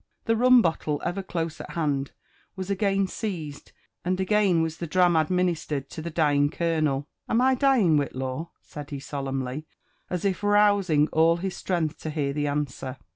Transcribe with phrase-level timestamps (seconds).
[0.25, 2.11] The rum bottle, ever close at hand,
[2.55, 3.71] was again seized,
[4.03, 7.07] and again was the dram administered to the dying colonel.
[7.29, 9.63] Am I dying, Whitlaw?" said he solemnly, and
[10.09, 12.97] as if rousing all Ills strength to hear the answer.